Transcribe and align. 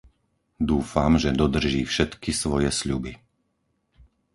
Dúfam, 0.71 1.13
že 1.23 1.29
dodrží 1.41 1.83
všetky 1.91 2.31
svoje 2.41 2.69
sľuby. 2.79 3.13